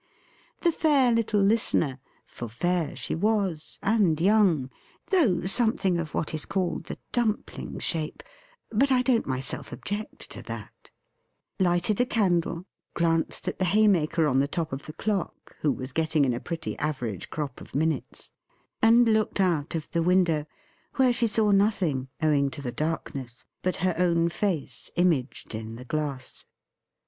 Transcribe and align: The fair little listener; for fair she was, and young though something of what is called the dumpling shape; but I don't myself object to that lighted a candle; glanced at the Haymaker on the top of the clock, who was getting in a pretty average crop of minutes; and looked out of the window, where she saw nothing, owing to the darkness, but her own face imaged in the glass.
The 0.61 0.71
fair 0.71 1.11
little 1.11 1.41
listener; 1.43 1.99
for 2.25 2.49
fair 2.49 2.95
she 2.95 3.13
was, 3.13 3.77
and 3.83 4.19
young 4.19 4.71
though 5.11 5.45
something 5.45 5.99
of 5.99 6.15
what 6.15 6.33
is 6.33 6.43
called 6.43 6.85
the 6.85 6.97
dumpling 7.11 7.77
shape; 7.77 8.23
but 8.71 8.91
I 8.91 9.03
don't 9.03 9.27
myself 9.27 9.71
object 9.71 10.27
to 10.31 10.41
that 10.41 10.89
lighted 11.59 12.01
a 12.01 12.07
candle; 12.07 12.65
glanced 12.95 13.47
at 13.47 13.59
the 13.59 13.65
Haymaker 13.65 14.25
on 14.25 14.39
the 14.39 14.47
top 14.47 14.73
of 14.73 14.87
the 14.87 14.93
clock, 14.93 15.55
who 15.59 15.71
was 15.71 15.93
getting 15.93 16.25
in 16.25 16.33
a 16.33 16.39
pretty 16.39 16.75
average 16.79 17.29
crop 17.29 17.61
of 17.61 17.75
minutes; 17.75 18.31
and 18.81 19.07
looked 19.07 19.39
out 19.39 19.75
of 19.75 19.91
the 19.91 20.01
window, 20.01 20.47
where 20.95 21.13
she 21.13 21.27
saw 21.27 21.51
nothing, 21.51 22.07
owing 22.23 22.49
to 22.49 22.61
the 22.63 22.71
darkness, 22.71 23.45
but 23.61 23.75
her 23.85 23.93
own 23.99 24.29
face 24.29 24.89
imaged 24.95 25.53
in 25.53 25.75
the 25.75 25.85
glass. 25.85 26.43